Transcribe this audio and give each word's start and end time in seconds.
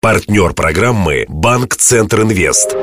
Партнер 0.00 0.52
программы 0.52 1.24
«Банк 1.28 1.74
Центр 1.74 2.20
Инвест». 2.22 2.76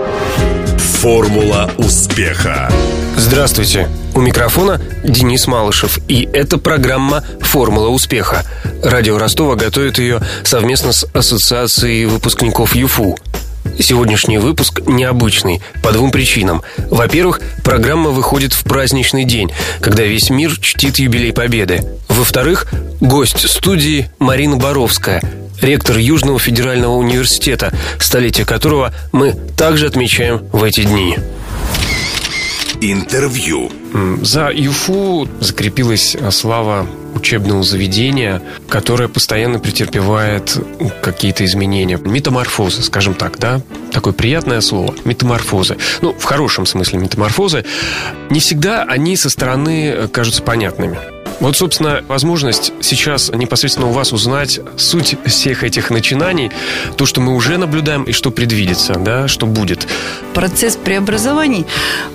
Формула 1.00 1.72
успеха. 1.78 2.70
Здравствуйте. 3.16 3.88
У 4.14 4.20
микрофона 4.20 4.82
Денис 5.02 5.48
Малышев. 5.48 5.98
И 6.10 6.28
это 6.34 6.58
программа 6.58 7.24
«Формула 7.40 7.88
успеха». 7.88 8.44
Радио 8.84 9.18
Ростова 9.18 9.56
готовит 9.56 9.98
ее 9.98 10.20
совместно 10.44 10.92
с 10.92 11.06
Ассоциацией 11.14 12.04
выпускников 12.04 12.76
ЮФУ. 12.76 13.18
Сегодняшний 13.80 14.38
выпуск 14.38 14.82
необычный 14.86 15.62
по 15.84 15.92
двум 15.92 16.12
причинам. 16.12 16.64
Во-первых, 16.90 17.42
программа 17.64 18.10
выходит 18.10 18.54
в 18.54 18.64
праздничный 18.64 19.26
день, 19.26 19.52
когда 19.82 20.04
весь 20.04 20.30
мир 20.30 20.58
чтит 20.60 21.00
юбилей 21.00 21.34
Победы. 21.34 21.82
Во-вторых, 22.10 22.68
гость 23.02 23.50
студии 23.50 24.10
Марина 24.20 24.58
Боровская– 24.58 25.22
ректор 25.62 25.98
Южного 25.98 26.40
федерального 26.40 26.94
университета, 26.94 27.74
столетие 28.00 28.46
которого 28.46 28.94
мы 29.12 29.34
также 29.58 29.88
отмечаем 29.88 30.46
в 30.52 30.64
эти 30.64 30.84
дни. 30.84 31.18
Интервью. 32.82 33.72
За 34.22 34.50
ЮФУ 34.52 35.28
закрепилась 35.40 36.18
слава 36.32 36.86
учебного 37.14 37.64
заведения, 37.64 38.42
которое 38.68 39.08
постоянно 39.08 39.60
претерпевает 39.60 40.58
какие-то 41.02 41.46
изменения. 41.46 41.98
Метаморфозы, 41.98 42.84
скажем 42.84 43.14
так, 43.14 43.40
да? 43.40 43.62
Такое 43.92 44.14
приятное 44.14 44.60
слово. 44.62 44.94
Метаморфозы. 45.06 45.78
Ну, 46.02 46.14
в 46.14 46.24
хорошем 46.26 46.66
смысле 46.66 47.00
метаморфозы. 47.00 47.64
Не 48.30 48.40
всегда 48.42 48.84
они 48.84 49.16
со 49.16 49.30
стороны 49.30 50.10
кажутся 50.12 50.44
понятными. 50.44 50.98
Вот, 51.40 51.58
собственно, 51.58 52.04
возможность 52.08 52.72
сейчас 52.82 53.30
непосредственно 53.30 53.88
у 53.88 53.92
вас 53.92 54.14
узнать 54.14 54.60
суть 54.78 55.18
всех 55.26 55.64
этих 55.64 55.90
начинаний, 55.90 56.52
то, 56.96 57.06
что 57.06 57.22
мы 57.22 57.36
уже 57.36 57.58
наблюдаем 57.58 58.04
и 58.04 58.12
что 58.12 58.32
предвидится, 58.32 58.94
да, 58.96 59.28
что 59.28 59.46
будет. 59.46 59.88
Процесс 60.34 60.76
преобразований 60.76 61.66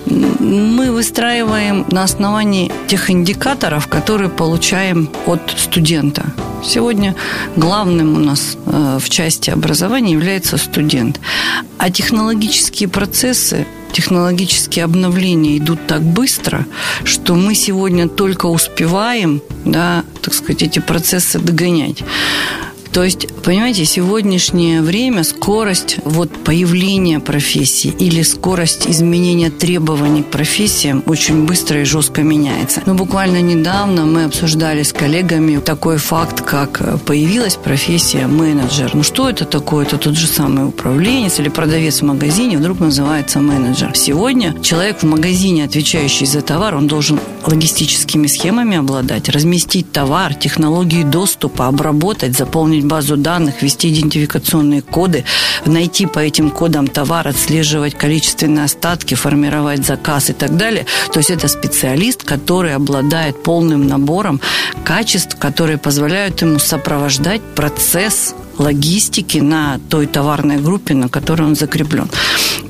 мы 0.05 0.91
выстраиваем 0.91 1.85
на 1.91 2.03
основании 2.03 2.71
тех 2.87 3.09
индикаторов, 3.09 3.87
которые 3.87 4.29
получаем 4.29 5.09
от 5.25 5.41
студента. 5.57 6.25
Сегодня 6.63 7.15
главным 7.55 8.15
у 8.15 8.19
нас 8.19 8.57
э, 8.65 8.99
в 8.99 9.09
части 9.09 9.49
образования 9.49 10.13
является 10.13 10.57
студент. 10.57 11.19
А 11.77 11.89
технологические 11.89 12.89
процессы 12.89 13.65
технологические 13.91 14.85
обновления 14.85 15.57
идут 15.57 15.87
так 15.87 16.01
быстро, 16.01 16.65
что 17.03 17.35
мы 17.35 17.55
сегодня 17.55 18.07
только 18.07 18.47
успеваем, 18.47 19.41
да, 19.65 20.03
так 20.21 20.33
сказать, 20.33 20.63
эти 20.63 20.79
процессы 20.79 21.39
догонять. 21.39 22.03
То 22.91 23.03
есть, 23.03 23.27
понимаете, 23.43 23.85
сегодняшнее 23.85 24.81
время 24.81 25.23
скорость 25.23 25.97
вот 26.03 26.29
появления 26.43 27.19
профессии 27.19 27.93
или 27.99 28.21
скорость 28.21 28.87
изменения 28.87 29.49
требований 29.49 30.23
к 30.23 30.27
профессиям 30.27 31.01
очень 31.05 31.45
быстро 31.45 31.81
и 31.81 31.85
жестко 31.85 32.21
меняется. 32.21 32.81
Но 32.85 32.93
буквально 32.93 33.41
недавно 33.41 34.05
мы 34.05 34.25
обсуждали 34.25 34.83
с 34.83 34.91
коллегами 34.91 35.59
такой 35.59 35.97
факт, 35.97 36.41
как 36.41 37.01
появилась 37.03 37.55
профессия 37.55 38.27
менеджер. 38.27 38.91
Ну 38.93 39.03
что 39.03 39.29
это 39.29 39.45
такое? 39.45 39.85
Это 39.85 39.97
тот 39.97 40.17
же 40.17 40.27
самый 40.27 40.67
управленец 40.67 41.39
или 41.39 41.47
продавец 41.49 42.01
в 42.01 42.05
магазине 42.05 42.57
вдруг 42.57 42.79
называется 42.79 43.39
менеджер. 43.39 43.91
Сегодня 43.95 44.53
человек 44.61 45.01
в 45.01 45.05
магазине, 45.05 45.63
отвечающий 45.63 46.25
за 46.25 46.41
товар, 46.41 46.75
он 46.75 46.87
должен 46.87 47.19
логистическими 47.45 48.27
схемами 48.27 48.77
обладать, 48.77 49.29
разместить 49.29 49.91
товар, 49.91 50.33
технологии 50.33 51.03
доступа, 51.03 51.67
обработать, 51.67 52.37
заполнить 52.37 52.80
заполнить 52.81 52.85
базу 52.85 53.17
данных, 53.17 53.61
ввести 53.61 53.89
идентификационные 53.89 54.81
коды, 54.81 55.23
найти 55.65 56.05
по 56.05 56.19
этим 56.19 56.51
кодам 56.51 56.87
товар, 56.87 57.27
отслеживать 57.27 57.97
количественные 57.97 58.65
остатки, 58.65 59.15
формировать 59.15 59.85
заказ 59.85 60.29
и 60.29 60.33
так 60.33 60.57
далее. 60.57 60.85
То 61.13 61.19
есть 61.19 61.31
это 61.31 61.47
специалист, 61.47 62.23
который 62.23 62.75
обладает 62.75 63.43
полным 63.43 63.87
набором 63.87 64.39
качеств, 64.83 65.37
которые 65.39 65.77
позволяют 65.77 66.41
ему 66.41 66.59
сопровождать 66.59 67.41
процесс 67.55 68.35
логистики 68.57 69.39
на 69.39 69.79
той 69.89 70.05
товарной 70.05 70.57
группе, 70.57 70.93
на 70.93 71.09
которой 71.09 71.43
он 71.47 71.55
закреплен. 71.55 72.09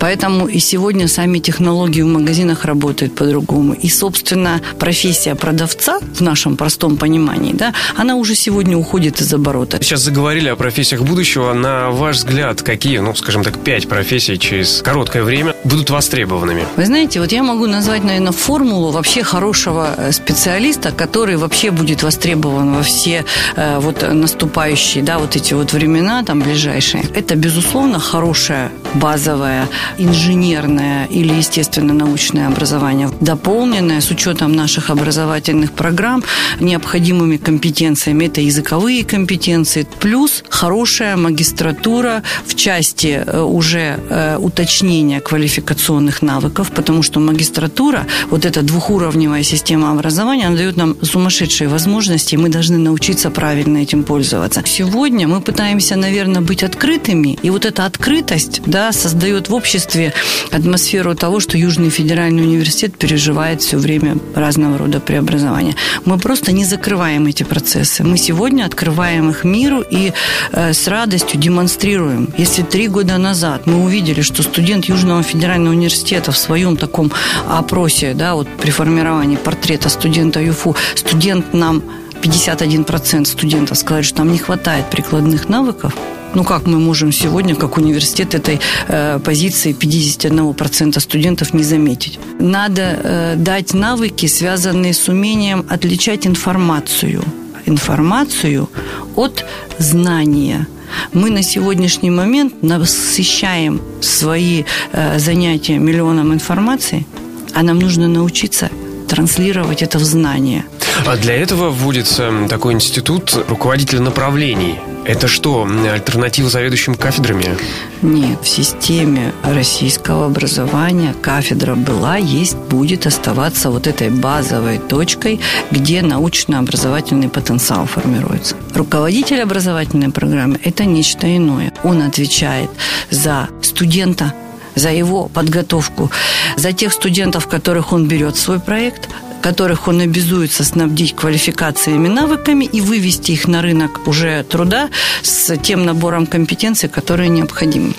Поэтому 0.01 0.47
и 0.47 0.57
сегодня 0.57 1.07
сами 1.07 1.37
технологии 1.37 2.01
в 2.01 2.07
магазинах 2.07 2.65
работают 2.65 3.13
по-другому. 3.13 3.73
И, 3.73 3.87
собственно, 3.87 4.59
профессия 4.79 5.35
продавца 5.35 5.99
в 5.99 6.21
нашем 6.21 6.57
простом 6.57 6.97
понимании, 6.97 7.53
да, 7.53 7.75
она 7.95 8.15
уже 8.15 8.33
сегодня 8.33 8.75
уходит 8.75 9.21
из 9.21 9.31
оборота. 9.31 9.77
Сейчас 9.79 10.01
заговорили 10.01 10.49
о 10.49 10.55
профессиях 10.55 11.03
будущего. 11.03 11.53
На 11.53 11.91
ваш 11.91 12.15
взгляд, 12.17 12.63
какие, 12.63 12.97
ну, 12.97 13.13
скажем 13.13 13.43
так, 13.43 13.59
пять 13.59 13.87
профессий 13.87 14.39
через 14.39 14.81
короткое 14.81 15.21
время 15.21 15.50
будут 15.63 15.89
востребованными? 15.89 16.65
Вы 16.77 16.85
знаете, 16.85 17.19
вот 17.19 17.31
я 17.31 17.43
могу 17.43 17.67
назвать, 17.67 18.03
наверное, 18.03 18.31
формулу 18.31 18.91
вообще 18.91 19.23
хорошего 19.23 19.93
э, 19.97 20.11
специалиста, 20.11 20.91
который 20.91 21.37
вообще 21.37 21.71
будет 21.71 22.03
востребован 22.03 22.73
во 22.75 22.83
все 22.83 23.25
э, 23.55 23.79
вот 23.79 24.01
наступающие, 24.01 25.03
да, 25.03 25.17
вот 25.19 25.35
эти 25.35 25.53
вот 25.53 25.73
времена 25.73 26.23
там 26.23 26.41
ближайшие. 26.41 27.03
Это, 27.15 27.35
безусловно, 27.35 27.99
хорошее 27.99 28.71
базовое 28.93 29.67
инженерное 29.97 31.05
или 31.05 31.33
естественно-научное 31.33 32.47
образование, 32.47 33.09
дополненное 33.19 34.01
с 34.01 34.11
учетом 34.11 34.53
наших 34.53 34.89
образовательных 34.89 35.71
программ 35.71 36.23
необходимыми 36.59 37.37
компетенциями. 37.37 38.25
Это 38.25 38.41
языковые 38.41 39.03
компетенции, 39.03 39.87
плюс 39.99 40.43
хорошая 40.49 41.15
магистратура 41.17 42.23
в 42.45 42.55
части 42.55 43.23
э, 43.25 43.41
уже 43.41 43.99
э, 44.09 44.37
уточнения 44.37 45.19
квалификационных 45.51 46.21
навыков, 46.21 46.71
потому 46.73 47.03
что 47.03 47.19
магистратура, 47.19 48.05
вот 48.29 48.45
эта 48.45 48.61
двухуровневая 48.61 49.43
система 49.43 49.91
образования, 49.91 50.47
она 50.47 50.55
дает 50.55 50.77
нам 50.77 50.95
сумасшедшие 51.01 51.67
возможности, 51.67 52.35
и 52.35 52.37
мы 52.37 52.49
должны 52.49 52.77
научиться 52.77 53.29
правильно 53.29 53.79
этим 53.79 54.03
пользоваться. 54.03 54.63
Сегодня 54.65 55.27
мы 55.27 55.41
пытаемся, 55.41 55.95
наверное, 55.95 56.41
быть 56.41 56.63
открытыми, 56.63 57.37
и 57.43 57.49
вот 57.49 57.65
эта 57.65 57.85
открытость 57.85 58.61
да, 58.65 58.91
создает 58.91 59.49
в 59.49 59.53
обществе 59.53 60.13
атмосферу 60.51 61.15
того, 61.15 61.39
что 61.39 61.57
Южный 61.57 61.89
федеральный 61.89 62.43
университет 62.43 62.97
переживает 62.97 63.61
все 63.61 63.77
время 63.77 64.17
разного 64.35 64.77
рода 64.77 64.99
преобразования. 64.99 65.75
Мы 66.05 66.17
просто 66.17 66.51
не 66.53 66.65
закрываем 66.65 67.27
эти 67.27 67.43
процессы. 67.43 68.03
Мы 68.03 68.17
сегодня 68.17 68.65
открываем 68.65 69.29
их 69.29 69.43
миру 69.43 69.83
и 69.91 70.13
э, 70.51 70.73
с 70.73 70.87
радостью 70.87 71.39
демонстрируем. 71.39 72.29
Если 72.37 72.63
три 72.63 72.87
года 72.87 73.17
назад 73.17 73.67
мы 73.67 73.83
увидели, 73.83 74.21
что 74.21 74.43
студент 74.43 74.85
Южного 74.85 75.23
федерального 75.23 75.40
университета 75.49 76.31
в 76.31 76.37
своем 76.37 76.77
таком 76.77 77.11
опросе, 77.47 78.13
да, 78.13 78.35
вот 78.35 78.47
при 78.61 78.71
формировании 78.71 79.37
портрета 79.37 79.89
студента 79.89 80.39
ЮФУ, 80.39 80.75
студент 80.95 81.53
нам 81.53 81.83
51% 82.21 83.25
студентов 83.25 83.77
сказали, 83.77 84.03
что 84.03 84.19
нам 84.19 84.31
не 84.31 84.37
хватает 84.37 84.89
прикладных 84.89 85.49
навыков, 85.49 85.93
ну 86.33 86.43
как 86.43 86.67
мы 86.67 86.79
можем 86.79 87.11
сегодня, 87.11 87.55
как 87.55 87.77
университет, 87.77 88.33
этой 88.35 88.59
э, 88.87 89.19
позиции 89.19 89.75
51% 89.77 90.99
студентов 90.99 91.53
не 91.53 91.63
заметить? 91.63 92.19
Надо 92.39 92.81
э, 92.81 93.35
дать 93.37 93.73
навыки, 93.73 94.27
связанные 94.27 94.93
с 94.93 95.09
умением 95.09 95.65
отличать 95.69 96.27
информацию. 96.27 97.23
Информацию 97.65 98.69
от 99.15 99.45
знания. 99.79 100.67
Мы 101.13 101.29
на 101.29 101.43
сегодняшний 101.43 102.09
момент 102.09 102.63
насыщаем 102.63 103.81
свои 104.01 104.63
э, 104.91 105.19
занятия 105.19 105.77
миллионом 105.77 106.33
информации, 106.33 107.05
а 107.53 107.63
нам 107.63 107.79
нужно 107.79 108.07
научиться 108.07 108.69
транслировать 109.07 109.81
это 109.81 109.97
в 109.99 110.03
знание. 110.03 110.63
А 111.05 111.17
для 111.17 111.35
этого 111.35 111.69
вводится 111.69 112.31
такой 112.49 112.73
институт 112.73 113.37
руководителя 113.49 114.01
направлений. 114.01 114.79
Это 115.03 115.27
что, 115.27 115.67
альтернатива 115.91 116.49
заведующим 116.49 116.95
кафедрами? 116.95 117.57
Нет, 118.03 118.39
в 118.43 118.47
системе 118.47 119.33
российского 119.43 120.27
образования 120.27 121.15
кафедра 121.21 121.75
была, 121.75 122.17
есть, 122.17 122.55
будет 122.55 123.07
оставаться 123.07 123.71
вот 123.71 123.87
этой 123.87 124.09
базовой 124.11 124.77
точкой, 124.77 125.39
где 125.71 126.03
научно-образовательный 126.03 127.29
потенциал 127.29 127.87
формируется. 127.87 128.55
Руководитель 128.75 129.41
образовательной 129.41 130.11
программы– 130.11 130.59
это 130.63 130.85
нечто 130.85 131.35
иное. 131.35 131.73
Он 131.83 132.03
отвечает 132.03 132.69
за 133.09 133.49
студента, 133.63 134.33
за 134.75 134.91
его 134.91 135.27
подготовку, 135.27 136.11
за 136.57 136.73
тех 136.73 136.93
студентов, 136.93 137.47
которых 137.47 137.91
он 137.91 138.07
берет 138.07 138.35
в 138.35 138.39
свой 138.39 138.59
проект, 138.59 139.09
которых 139.41 139.87
он 139.87 139.99
обязуется 139.99 140.63
снабдить 140.63 141.15
квалификациями, 141.15 142.07
навыками 142.07 142.65
и 142.65 142.79
вывести 142.79 143.31
их 143.31 143.47
на 143.47 143.61
рынок 143.61 144.07
уже 144.07 144.43
труда 144.43 144.89
с 145.23 145.57
тем 145.57 145.85
набором 145.85 146.25
компетенций, 146.27 146.87
которые 146.87 147.29
необходимы. 147.29 147.93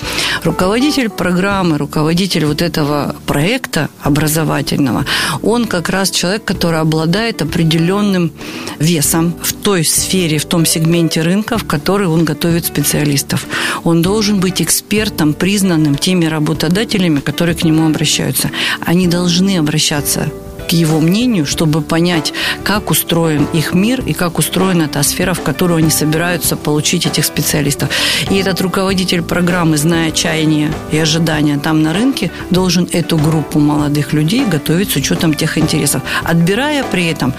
Руководитель 0.44 1.10
программы, 1.10 1.78
руководитель 1.78 2.46
вот 2.46 2.62
этого 2.62 3.14
проекта 3.26 3.88
образовательного, 4.00 5.04
он 5.42 5.66
как 5.66 5.88
раз 5.88 6.10
человек, 6.10 6.44
который 6.44 6.80
обладает 6.80 7.42
определенным 7.42 8.32
весом 8.78 9.34
в 9.42 9.52
той 9.52 9.84
сфере, 9.84 10.38
в 10.38 10.44
том 10.44 10.64
сегменте 10.64 11.22
рынка, 11.22 11.58
в 11.58 11.64
который 11.64 12.06
он 12.06 12.24
готовит 12.24 12.66
специалистов. 12.66 13.46
Он 13.84 14.02
должен 14.02 14.40
быть 14.40 14.62
экспертом, 14.62 15.34
признанным 15.34 15.96
теми 15.96 16.26
работодателями, 16.26 17.20
которые 17.20 17.56
к 17.56 17.64
нему 17.64 17.86
обращаются. 17.86 18.50
Они 18.86 19.06
должны 19.06 19.58
обращаться 19.58 20.30
к 20.68 20.72
его 20.72 21.00
мнению, 21.00 21.46
чтобы 21.46 21.82
понять, 21.82 22.32
как 22.64 22.90
устроен 22.90 23.46
их 23.52 23.74
мир 23.74 24.02
и 24.04 24.12
как 24.12 24.38
устроена 24.38 24.88
та 24.88 25.02
сфера, 25.02 25.34
в 25.34 25.42
которую 25.42 25.78
они 25.78 25.90
собираются 25.90 26.56
получить 26.56 27.06
этих 27.06 27.24
специалистов. 27.24 27.90
И 28.30 28.36
этот 28.36 28.60
руководитель 28.60 29.22
программы, 29.22 29.76
зная 29.76 30.10
чаяния 30.10 30.72
и 30.90 30.98
ожидания 30.98 31.58
там 31.58 31.82
на 31.82 31.92
рынке, 31.92 32.30
должен 32.50 32.88
эту 32.92 33.16
группу 33.16 33.58
молодых 33.58 34.12
людей 34.12 34.44
готовить 34.44 34.90
с 34.90 34.96
учетом 34.96 35.34
тех 35.34 35.58
интересов, 35.58 36.02
отбирая 36.24 36.84
при 36.84 37.06
этом 37.06 37.34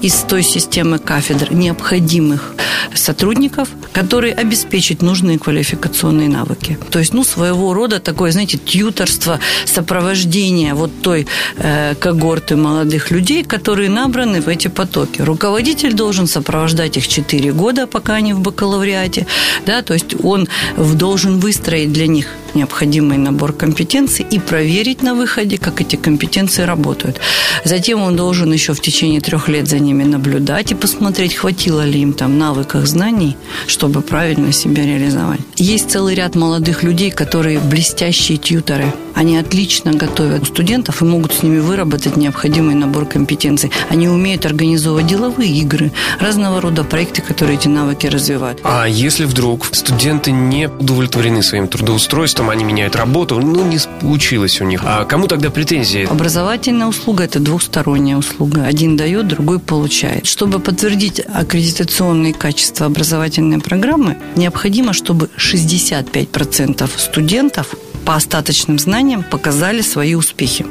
из 0.00 0.14
той 0.14 0.42
системы 0.42 0.98
кафедр 0.98 1.52
необходимых 1.52 2.54
сотрудников, 2.94 3.68
которые 3.92 4.34
обеспечат 4.34 5.02
нужные 5.02 5.38
квалификационные 5.38 6.28
навыки. 6.28 6.78
То 6.90 6.98
есть, 6.98 7.12
ну, 7.12 7.24
своего 7.24 7.74
рода 7.74 7.98
такое, 7.98 8.32
знаете, 8.32 8.58
тьюторство, 8.58 9.40
сопровождение 9.64 10.74
вот 10.74 10.90
той 11.02 11.26
э, 11.56 11.94
когорты 11.94 12.56
молодых 12.56 13.10
людей, 13.10 13.44
которые 13.44 13.88
набраны 13.88 14.40
в 14.40 14.48
эти 14.48 14.68
потоки. 14.68 15.22
Руководитель 15.22 15.94
должен 15.94 16.26
сопровождать 16.26 16.96
их 16.96 17.08
4 17.08 17.52
года, 17.52 17.86
пока 17.86 18.14
они 18.14 18.32
в 18.32 18.40
бакалавриате, 18.40 19.26
да, 19.66 19.82
то 19.82 19.94
есть 19.94 20.14
он 20.22 20.48
должен 20.76 21.38
выстроить 21.38 21.92
для 21.92 22.06
них 22.06 22.26
необходимый 22.54 23.18
набор 23.18 23.52
компетенций 23.52 24.26
и 24.30 24.38
проверить 24.38 25.02
на 25.02 25.14
выходе, 25.14 25.58
как 25.58 25.80
эти 25.80 25.96
компетенции 25.96 26.62
работают. 26.62 27.20
Затем 27.64 28.02
он 28.02 28.16
должен 28.16 28.52
еще 28.52 28.72
в 28.72 28.80
течение 28.80 29.20
трех 29.20 29.48
лет 29.48 29.68
за 29.68 29.78
ними 29.78 30.04
наблюдать 30.04 30.72
и 30.72 30.74
посмотреть, 30.74 31.34
хватило 31.34 31.84
ли 31.84 32.00
им 32.00 32.12
там 32.12 32.38
навыков, 32.38 32.86
знаний, 32.86 33.36
чтобы 33.66 34.00
правильно 34.00 34.52
себя 34.52 34.84
реализовать. 34.84 35.40
Есть 35.56 35.90
целый 35.90 36.14
ряд 36.14 36.34
молодых 36.34 36.82
людей, 36.82 37.10
которые 37.10 37.60
блестящие 37.60 38.38
тьюторы. 38.38 38.92
Они 39.20 39.36
отлично 39.36 39.92
готовят 39.92 40.46
студентов 40.46 41.02
и 41.02 41.04
могут 41.04 41.34
с 41.34 41.42
ними 41.42 41.58
выработать 41.58 42.16
необходимый 42.16 42.74
набор 42.74 43.04
компетенций. 43.04 43.70
Они 43.90 44.08
умеют 44.08 44.46
организовывать 44.46 45.08
деловые 45.08 45.52
игры, 45.58 45.92
разного 46.18 46.62
рода 46.62 46.84
проекты, 46.84 47.20
которые 47.20 47.58
эти 47.58 47.68
навыки 47.68 48.06
развивают. 48.06 48.60
А 48.64 48.86
если 48.86 49.26
вдруг 49.26 49.66
студенты 49.72 50.32
не 50.32 50.68
удовлетворены 50.68 51.42
своим 51.42 51.68
трудоустройством, 51.68 52.48
они 52.48 52.64
меняют 52.64 52.96
работу, 52.96 53.38
ну, 53.40 53.62
не 53.62 53.76
получилось 54.00 54.58
у 54.62 54.64
них, 54.64 54.80
а 54.84 55.04
кому 55.04 55.26
тогда 55.26 55.50
претензии? 55.50 56.06
Образовательная 56.10 56.86
услуга– 56.86 57.24
это 57.24 57.40
двухсторонняя 57.40 58.16
услуга. 58.16 58.64
Один 58.64 58.96
дает, 58.96 59.28
другой 59.28 59.58
получает. 59.58 60.24
Чтобы 60.24 60.60
подтвердить 60.60 61.20
аккредитационные 61.20 62.32
качества 62.32 62.86
образовательной 62.86 63.60
программы, 63.60 64.16
необходимо, 64.34 64.94
чтобы 64.94 65.28
65% 65.36 66.88
студентов 66.96 67.74
по 68.04 68.14
остаточным 68.16 68.78
знаниям 68.78 69.22
показали 69.22 69.82
свои 69.82 70.14
успехи. 70.14 70.66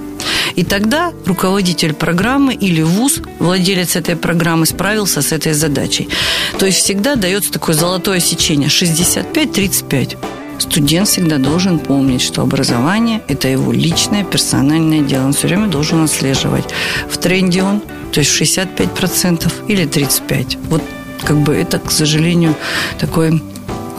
И 0.56 0.64
тогда 0.64 1.14
руководитель 1.26 1.94
программы 1.94 2.54
или 2.54 2.82
ВУЗ, 2.82 3.22
владелец 3.40 3.96
этой 3.96 4.16
программы, 4.16 4.66
справился 4.66 5.22
с 5.22 5.32
этой 5.32 5.54
задачей. 5.54 6.10
То 6.58 6.66
есть 6.66 6.80
всегда 6.80 7.16
дается 7.16 7.52
такое 7.52 7.76
золотое 7.76 8.20
сечение 8.20 8.70
65-35. 8.70 10.18
Студент 10.60 11.08
всегда 11.08 11.38
должен 11.38 11.80
помнить, 11.80 12.22
что 12.22 12.42
образование– 12.42 13.22
это 13.30 13.48
его 13.48 13.72
личное, 13.72 14.26
персональное 14.26 15.02
дело. 15.02 15.26
Он 15.26 15.34
все 15.34 15.48
время 15.48 15.68
должен 15.68 16.04
отслеживать, 16.04 16.66
в 17.10 17.18
тренде 17.18 17.64
он, 17.64 17.82
то 18.12 18.20
есть 18.20 18.32
65% 18.42 19.52
или 19.70 19.86
35%. 19.86 20.58
Вот 20.70 20.84
как 21.24 21.38
бы 21.38 21.54
это, 21.54 21.80
к 21.80 21.92
сожалению, 21.92 22.56
такой 23.00 23.42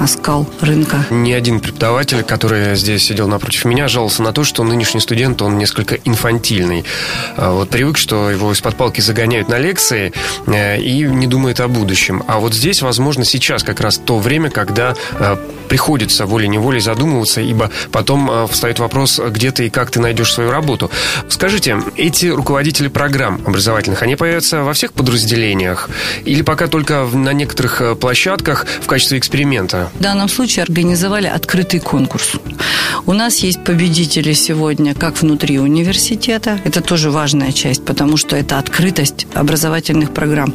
оскал 0.00 0.48
рынка. 0.60 1.04
Ни 1.10 1.32
один 1.32 1.60
преподаватель, 1.60 2.22
который 2.22 2.74
здесь 2.74 3.04
сидел 3.04 3.28
напротив 3.28 3.66
меня, 3.66 3.86
жаловался 3.86 4.22
на 4.22 4.32
то, 4.32 4.44
что 4.44 4.64
нынешний 4.64 5.00
студент, 5.00 5.42
он 5.42 5.58
несколько 5.58 5.96
инфантильный. 5.96 6.84
А 7.36 7.52
вот 7.52 7.68
привык, 7.68 7.98
что 7.98 8.30
его 8.30 8.52
из-под 8.52 8.76
палки 8.76 9.00
загоняют 9.02 9.48
на 9.48 9.58
лекции 9.58 10.12
э, 10.46 10.80
и 10.80 11.02
не 11.02 11.26
думает 11.26 11.60
о 11.60 11.68
будущем. 11.68 12.22
А 12.26 12.38
вот 12.38 12.54
здесь, 12.54 12.80
возможно, 12.80 13.24
сейчас 13.24 13.62
как 13.62 13.80
раз 13.80 13.98
то 13.98 14.18
время, 14.18 14.50
когда 14.50 14.94
э, 15.12 15.36
приходится 15.68 16.24
волей-неволей 16.24 16.80
задумываться, 16.80 17.42
ибо 17.42 17.70
потом 17.92 18.30
э, 18.30 18.46
встает 18.46 18.78
вопрос, 18.78 19.20
где 19.20 19.50
ты 19.50 19.66
и 19.66 19.70
как 19.70 19.90
ты 19.90 20.00
найдешь 20.00 20.32
свою 20.32 20.50
работу. 20.50 20.90
Скажите, 21.28 21.78
эти 21.96 22.26
руководители 22.26 22.88
программ 22.88 23.42
образовательных, 23.46 24.02
они 24.02 24.16
появятся 24.16 24.62
во 24.62 24.72
всех 24.72 24.94
подразделениях 24.94 25.90
или 26.24 26.40
пока 26.40 26.68
только 26.68 27.06
на 27.12 27.34
некоторых 27.34 27.98
площадках 27.98 28.66
в 28.80 28.86
качестве 28.86 29.18
эксперимента? 29.18 29.89
В 29.94 30.00
данном 30.00 30.28
случае 30.28 30.62
организовали 30.62 31.26
открытый 31.26 31.80
конкурс. 31.80 32.36
У 33.06 33.12
нас 33.12 33.38
есть 33.38 33.64
победители 33.64 34.32
сегодня 34.34 34.94
как 34.94 35.20
внутри 35.22 35.58
университета, 35.58 36.60
это 36.64 36.80
тоже 36.80 37.10
важная 37.10 37.52
часть, 37.52 37.84
потому 37.84 38.16
что 38.16 38.36
это 38.36 38.58
открытость 38.58 39.26
образовательных 39.34 40.12
программ 40.12 40.54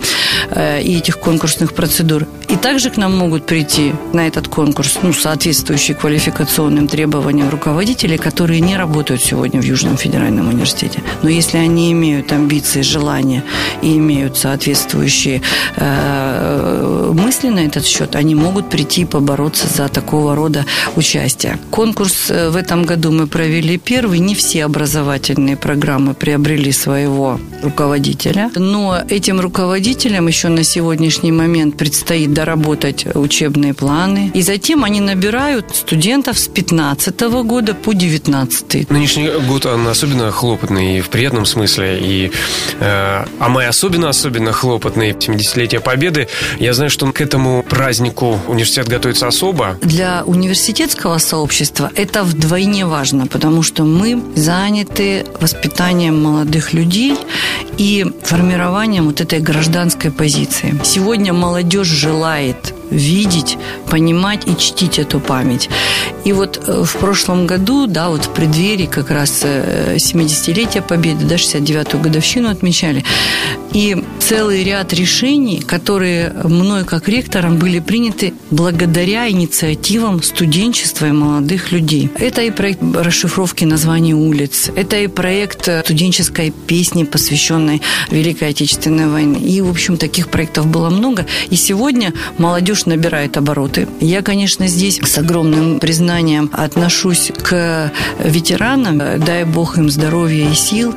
э, 0.51 0.81
и 0.81 0.97
этих 0.97 1.19
конкурсных 1.19 1.73
процедур. 1.73 2.27
И 2.47 2.55
также 2.55 2.89
к 2.91 2.97
нам 2.97 3.17
могут 3.17 3.45
прийти 3.45 3.93
на 4.13 4.27
этот 4.27 4.47
конкурс, 4.47 4.99
ну, 5.01 5.13
соответствующие 5.13 5.95
квалификационным 5.95 6.87
требованиям 6.87 7.49
руководители, 7.49 8.17
которые 8.17 8.59
не 8.59 8.77
работают 8.77 9.23
сегодня 9.23 9.59
в 9.59 9.65
Южном 9.65 9.97
федеральном 9.97 10.49
университете. 10.49 10.99
Но 11.23 11.29
если 11.29 11.57
они 11.57 11.91
имеют 11.91 12.31
амбиции, 12.31 12.81
желания 12.81 13.43
и 13.81 13.97
имеют 13.97 14.37
соответствующие 14.37 15.41
э, 15.75 17.11
мысли 17.13 17.49
на 17.49 17.59
этот 17.59 17.85
счет, 17.85 18.15
они 18.15 18.35
могут 18.35 18.69
прийти 18.69 19.05
по 19.05 19.19
бороться 19.19 19.67
за 19.67 19.87
такого 19.87 20.35
рода 20.35 20.65
участие. 20.95 21.57
Конкурс 21.71 22.29
в 22.35 22.55
этом 22.55 22.83
году 22.83 23.11
мы 23.11 23.27
провели 23.27 23.77
первый. 23.77 24.19
Не 24.19 24.35
все 24.35 24.65
образовательные 24.65 25.55
программы 25.55 26.13
приобрели 26.13 26.71
своего 26.71 27.39
руководителя. 27.63 28.51
Но 28.55 29.01
этим 29.07 29.39
руководителям 29.39 30.27
еще 30.27 30.49
на 30.49 30.63
сегодняшний 30.63 31.31
момент 31.31 31.77
предстоит 31.77 32.33
доработать 32.33 33.05
учебные 33.15 33.73
планы. 33.73 34.31
И 34.33 34.41
затем 34.41 34.83
они 34.83 34.99
набирают 34.99 35.73
студентов 35.73 36.37
с 36.37 36.47
15 36.47 37.21
года 37.43 37.73
по 37.73 37.93
19. 37.93 38.89
Нынешний 38.89 39.29
год, 39.47 39.65
он 39.65 39.87
особенно 39.87 40.31
хлопотный 40.31 41.01
в 41.01 41.09
приятном 41.09 41.45
смысле. 41.45 41.99
И, 42.01 42.31
э, 42.79 43.25
а 43.39 43.49
май 43.49 43.67
особенно-особенно 43.67 44.51
хлопотный. 44.51 45.11
70-летие 45.11 45.79
Победы. 45.79 46.27
Я 46.59 46.73
знаю, 46.73 46.89
что 46.89 47.09
к 47.11 47.21
этому 47.21 47.63
празднику 47.63 48.39
университет 48.47 48.87
готовится 48.89 49.27
особо? 49.27 49.77
Для 49.81 50.23
университетского 50.25 51.17
сообщества 51.19 51.91
это 51.95 52.24
вдвойне 52.25 52.85
важно, 52.85 53.27
потому 53.27 53.63
что 53.63 53.83
мы 53.83 54.21
заняты 54.35 55.25
воспитанием 55.39 56.21
молодых 56.21 56.73
людей 56.73 57.15
и 57.77 58.05
формированием 58.23 59.05
вот 59.05 59.21
этой 59.21 59.39
гражданской 59.39 60.11
позиции. 60.11 60.79
Сегодня 60.83 61.33
молодежь 61.33 61.87
желает 61.87 62.73
видеть, 62.91 63.57
понимать 63.89 64.47
и 64.47 64.55
чтить 64.57 64.99
эту 64.99 65.19
память. 65.19 65.69
И 66.23 66.33
вот 66.33 66.61
э, 66.67 66.83
в 66.83 66.97
прошлом 66.97 67.47
году, 67.47 67.87
да, 67.87 68.09
вот 68.09 68.25
в 68.25 68.29
преддверии 68.29 68.85
как 68.85 69.11
раз 69.11 69.43
70-летия 69.43 70.79
э, 70.79 70.81
Победы, 70.81 71.25
да, 71.25 71.35
69-ю 71.35 71.99
годовщину 71.99 72.49
отмечали, 72.49 73.03
и 73.73 74.03
целый 74.25 74.63
ряд 74.63 74.91
решений, 74.91 75.59
которые 75.59 76.31
мной 76.45 76.83
как 76.83 77.07
ректором 77.07 77.59
были 77.59 77.79
приняты 77.79 78.33
благодаря 78.49 79.29
инициативам 79.29 80.23
студенчества 80.23 81.05
и 81.05 81.11
молодых 81.11 81.71
людей. 81.71 82.09
Это 82.17 82.41
и 82.41 82.49
проект 82.49 82.81
расшифровки 82.95 83.65
названий 83.65 84.15
улиц, 84.15 84.71
это 84.75 84.97
и 84.97 85.05
проект 85.05 85.69
студенческой 85.83 86.49
песни, 86.49 87.03
посвященной 87.03 87.83
Великой 88.09 88.49
Отечественной 88.49 89.09
войне. 89.09 89.41
И, 89.41 89.61
в 89.61 89.69
общем, 89.69 89.95
таких 89.95 90.29
проектов 90.29 90.65
было 90.65 90.89
много. 90.89 91.27
И 91.51 91.55
сегодня 91.55 92.11
молодежь 92.39 92.87
набирает 92.87 93.37
обороты. 93.37 93.87
Я, 93.99 94.23
конечно, 94.23 94.65
здесь 94.65 94.99
с 95.03 95.17
огромным 95.19 95.79
признанием 95.79 96.49
отношусь 96.51 97.31
к 97.43 97.91
ветеранам. 98.23 99.23
Дай 99.23 99.43
Бог 99.43 99.77
им 99.77 99.91
здоровья 99.91 100.49
и 100.49 100.55
сил. 100.55 100.95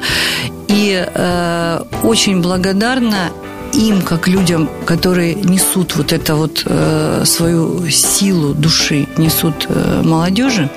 И 0.69 1.05
э, 1.07 1.81
очень 2.03 2.41
благодарна 2.41 3.31
им, 3.73 4.03
как 4.03 4.29
людям, 4.29 4.69
которые 4.87 5.35
несут 5.35 5.97
вот 5.97 6.13
это 6.13 6.35
вот 6.37 6.63
э, 6.65 7.23
свою 7.25 7.89
силу 7.91 8.55
души, 8.55 9.07
несут 9.17 9.67
э, 9.69 10.03
молодежи. 10.05 10.71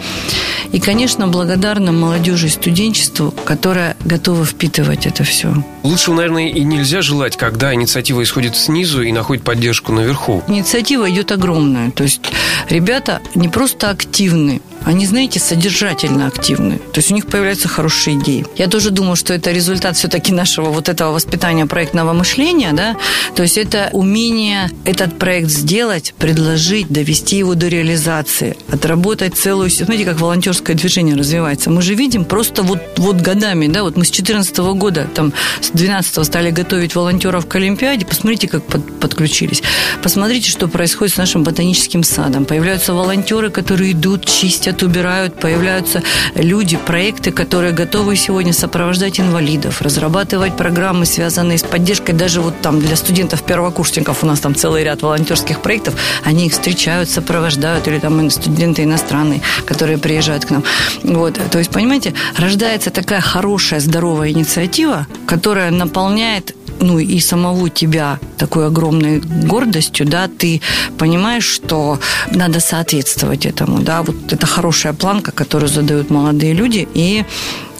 И, 0.72 0.80
конечно, 0.80 1.28
благодарна 1.28 1.92
молодежи 1.92 2.48
и 2.48 2.50
студенчеству, 2.50 3.34
которая 3.46 3.98
готова 4.06 4.46
впитывать 4.46 5.06
это 5.06 5.24
все. 5.24 5.54
Лучше, 5.84 6.12
наверное, 6.12 6.48
и 6.48 6.64
нельзя 6.64 7.02
желать, 7.02 7.36
когда 7.36 7.74
инициатива 7.74 8.24
исходит 8.24 8.56
снизу 8.56 9.02
и 9.02 9.12
находит 9.12 9.44
поддержку 9.44 9.92
наверху. 9.92 10.44
Инициатива 10.48 11.10
идет 11.10 11.32
огромная. 11.32 11.92
То 11.92 12.04
есть 12.04 12.22
ребята 12.70 13.22
не 13.36 13.50
просто 13.50 13.90
активны, 13.90 14.62
они, 14.86 15.06
знаете, 15.06 15.40
содержательно 15.40 16.28
активны. 16.28 16.78
То 16.78 17.00
есть 17.00 17.12
у 17.12 17.16
них 17.16 17.28
появляются 17.28 17.68
хорошие 17.68 18.18
идеи. 18.18 18.46
Я 18.56 18.68
тоже 18.68 18.90
думаю, 18.90 19.16
что 19.16 19.34
это 19.34 19.52
результат 19.52 19.96
все-таки 19.96 20.34
нашего 20.34 20.70
вот 20.70 20.90
этого 20.90 21.12
воспитания 21.14 21.66
проектного 21.66 22.14
мышления, 22.14 22.72
да. 22.74 22.96
То 23.36 23.44
есть 23.44 23.58
это 23.58 23.90
умение 23.94 24.70
этот 24.86 25.18
проект 25.18 25.50
сделать, 25.50 26.14
предложить, 26.18 26.88
довести 26.90 27.38
его 27.38 27.56
до 27.56 27.68
реализации, 27.68 28.58
отработать 28.72 29.36
целую... 29.36 29.70
Смотрите, 29.70 30.06
как 30.06 30.20
волонтерское 30.20 30.76
движение 30.76 31.16
развивается. 31.16 31.70
Мы 31.70 31.82
же 31.82 31.94
видим 31.94 32.26
просто 32.26 32.64
вот, 32.64 32.80
вот 32.98 33.18
годами, 33.18 33.68
да, 33.68 33.84
вот 33.84 33.98
мы 33.98 34.06
с 34.06 34.10
2014 34.10 34.58
года, 34.58 35.08
там, 35.14 35.34
с 35.62 35.70
12 35.70 36.26
стали 36.26 36.52
готовить 36.52 36.96
волонтеров 36.96 37.48
к 37.48 37.56
Олимпиаде, 37.56 38.06
посмотрите, 38.06 38.48
как 38.48 38.64
под, 38.64 39.00
подключились. 39.00 39.62
Посмотрите, 40.02 40.50
что 40.50 40.68
происходит 40.68 41.16
с 41.16 41.18
нашим 41.18 41.44
ботаническим 41.44 42.04
садом. 42.04 42.46
Появляются 42.46 42.94
волонтеры, 42.94 43.50
которые 43.50 43.92
идут, 43.92 44.26
чистят 44.26 44.71
чистят, 44.72 44.84
убирают, 44.84 45.40
появляются 45.40 46.02
люди, 46.36 46.78
проекты, 46.78 47.32
которые 47.32 47.74
готовы 47.74 48.16
сегодня 48.16 48.54
сопровождать 48.54 49.20
инвалидов, 49.20 49.82
разрабатывать 49.82 50.58
программы, 50.58 51.06
связанные 51.06 51.58
с 51.58 51.64
поддержкой. 51.64 52.14
Даже 52.14 52.42
вот 52.42 52.62
там 52.62 52.80
для 52.80 52.96
студентов-первокурсников 52.96 54.24
у 54.24 54.28
нас 54.28 54.40
там 54.40 54.56
целый 54.56 54.84
ряд 54.84 55.02
волонтерских 55.02 55.62
проектов, 55.62 55.96
они 56.24 56.48
их 56.48 56.54
встречают, 56.54 57.10
сопровождают, 57.10 57.88
или 57.88 58.00
там 58.00 58.30
студенты 58.30 58.84
иностранные, 58.84 59.42
которые 59.66 59.98
приезжают 59.98 60.46
к 60.46 60.52
нам. 60.52 60.64
Вот, 61.04 61.40
то 61.52 61.60
есть, 61.60 61.72
понимаете, 61.72 62.14
рождается 62.38 62.90
такая 62.90 63.22
хорошая, 63.22 63.80
здоровая 63.80 64.30
инициатива, 64.30 65.08
которая 65.28 65.72
наполняет 65.72 66.56
ну 66.82 67.00
и 67.00 67.20
самого 67.20 67.70
тебя 67.70 68.20
такой 68.38 68.68
огромной 68.68 69.20
гордостью, 69.20 70.06
да, 70.06 70.28
ты 70.28 70.62
понимаешь, 70.98 71.46
что 71.46 72.00
надо 72.32 72.60
соответствовать 72.60 73.46
этому, 73.46 73.80
да, 73.80 74.02
вот 74.02 74.34
это 74.34 74.46
хорошая 74.46 74.94
планка, 74.94 75.32
которую 75.32 75.70
задают 75.70 76.10
молодые 76.10 76.54
люди, 76.54 76.88
и, 76.94 77.24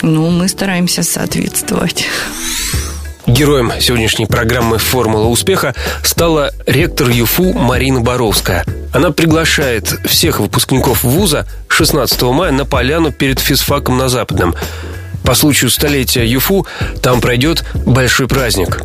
ну, 0.02 0.30
мы 0.30 0.48
стараемся 0.48 1.04
соответствовать. 1.04 2.06
Героем 3.28 3.72
сегодняшней 3.80 4.26
программы 4.26 4.78
«Формула 4.78 5.28
успеха» 5.28 5.74
стала 6.04 6.52
ректор 6.66 7.10
ЮФУ 7.10 7.54
Марина 7.54 8.02
Боровская. 8.02 8.66
Она 8.94 9.12
приглашает 9.12 9.88
всех 10.06 10.40
выпускников 10.40 11.04
вуза 11.04 11.48
16 11.70 12.22
мая 12.24 12.52
на 12.52 12.66
поляну 12.66 13.12
перед 13.12 13.40
физфаком 13.40 13.98
на 13.98 14.10
Западном– 14.10 14.56
по 15.24 15.36
случаю 15.36 15.70
столетия 15.70 16.26
ЮФУ 16.26 16.66
там 17.02 17.22
пройдет 17.22 17.64
большой 17.86 18.28
праздник. 18.28 18.84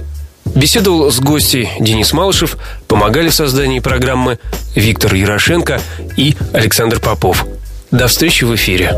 Беседовал 0.55 1.11
с 1.11 1.21
гостей 1.21 1.71
Денис 1.81 2.12
Малышев, 2.12 2.57
помогали 2.88 3.28
в 3.28 3.35
создании 3.35 3.81
программы 3.81 4.38
Виктор 4.75 5.14
Ярошенко 5.14 5.81
и 6.16 6.35
Александр 6.52 7.00
Попов. 7.00 7.47
До 7.90 8.09
встречи 8.09 8.45
в 8.45 8.55
эфире. 8.55 8.95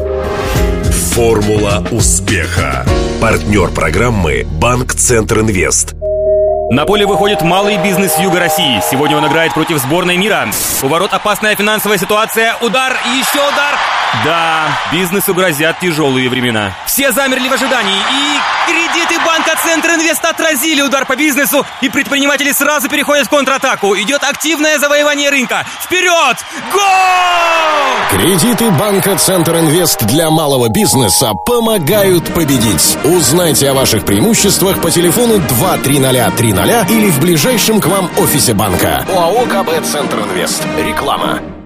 Формула 1.12 1.86
успеха. 1.90 2.86
Партнер 3.20 3.70
программы 3.70 4.46
«Банк 4.46 4.94
Центр 4.94 5.40
Инвест». 5.40 5.97
На 6.70 6.84
поле 6.84 7.06
выходит 7.06 7.40
малый 7.40 7.78
бизнес 7.78 8.18
Юга 8.18 8.40
России. 8.40 8.82
Сегодня 8.90 9.16
он 9.16 9.26
играет 9.26 9.54
против 9.54 9.78
сборной 9.78 10.18
мира. 10.18 10.46
У 10.82 10.88
ворот 10.88 11.14
опасная 11.14 11.56
финансовая 11.56 11.96
ситуация. 11.96 12.56
Удар 12.60 12.94
еще 13.06 13.40
удар. 13.40 13.74
Да, 14.24 14.68
бизнесу 14.92 15.32
грозят 15.32 15.80
тяжелые 15.80 16.28
времена. 16.28 16.74
Все 16.86 17.10
замерли 17.12 17.48
в 17.48 17.52
ожидании. 17.54 17.96
И 17.96 18.70
кредиты 18.70 19.18
банка 19.24 19.54
Центр 19.62 19.90
Инвест 19.94 20.22
отразили 20.22 20.82
удар 20.82 21.06
по 21.06 21.16
бизнесу. 21.16 21.64
И 21.80 21.88
предприниматели 21.88 22.52
сразу 22.52 22.90
переходят 22.90 23.26
в 23.26 23.30
контратаку. 23.30 23.94
Идет 23.96 24.22
активное 24.22 24.78
завоевание 24.78 25.30
рынка. 25.30 25.64
Вперед! 25.80 26.36
Гол! 26.70 26.82
Кредиты 28.10 28.70
банка 28.70 29.16
Центр 29.16 29.56
Инвест 29.56 30.04
для 30.04 30.30
малого 30.30 30.68
бизнеса 30.68 31.32
помогают 31.44 32.32
победить. 32.34 32.98
Узнайте 33.04 33.70
о 33.70 33.74
ваших 33.74 34.04
преимуществах 34.04 34.80
по 34.80 34.90
телефону 34.90 35.40
23030 36.64 36.90
или 36.90 37.10
в 37.10 37.20
ближайшем 37.20 37.80
к 37.80 37.86
вам 37.86 38.10
офисе 38.18 38.54
банка. 38.54 39.04
ОАО 39.08 39.46
КБ 39.46 39.84
Центр 39.84 40.18
Инвест. 40.20 40.64
Реклама. 40.84 41.57